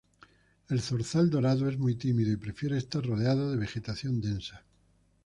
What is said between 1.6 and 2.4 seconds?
es muy tímido y